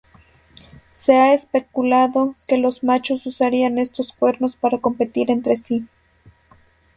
Se 0.95 1.13
ha 1.19 1.31
especulado 1.31 2.33
que 2.47 2.57
los 2.57 2.83
machos 2.83 3.27
usarían 3.27 3.77
estos 3.77 4.13
cuernos 4.13 4.55
para 4.55 4.79
competir 4.79 5.29
entre 5.29 5.57
sí. 5.57 5.87